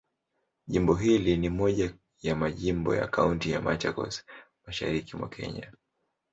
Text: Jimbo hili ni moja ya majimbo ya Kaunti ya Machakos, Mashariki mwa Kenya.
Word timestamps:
Jimbo 0.67 0.93
hili 0.95 1.37
ni 1.37 1.49
moja 1.49 1.93
ya 2.21 2.35
majimbo 2.35 2.95
ya 2.95 3.07
Kaunti 3.07 3.51
ya 3.51 3.61
Machakos, 3.61 4.25
Mashariki 4.65 5.17
mwa 5.17 5.29
Kenya. 5.29 5.73